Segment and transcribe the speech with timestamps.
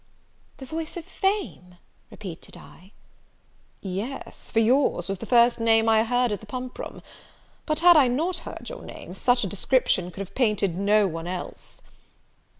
[0.57, 1.75] "The voice of fame!"
[2.09, 2.91] repeated I.
[3.81, 7.03] "Yes, for yours was the first name I heard at the pump room.
[7.67, 11.27] But had I not heard your name, such a description could have painted no one
[11.27, 11.83] else."